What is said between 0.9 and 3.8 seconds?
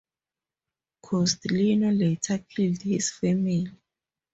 Costilino later killed his family.